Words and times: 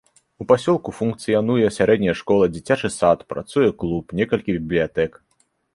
У 0.43 0.45
пасёлку 0.51 0.93
функцыянуе 0.99 1.67
сярэдняя 1.77 2.15
школа, 2.23 2.45
дзіцячы 2.57 2.89
сад, 2.99 3.19
працуе 3.35 3.69
клуб, 3.85 4.03
некалькі 4.23 4.51
бібліятэк. 4.59 5.11